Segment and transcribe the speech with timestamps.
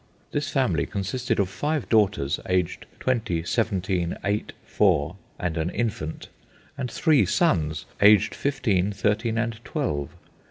[0.31, 6.27] This family consisted of five daughters, aged twenty, seventeen, eight, four, and an infant;
[6.75, 10.09] and three sons, aged fifteen, thirteen, and twelve.